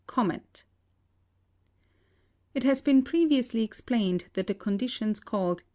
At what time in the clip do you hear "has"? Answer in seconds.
2.63-2.81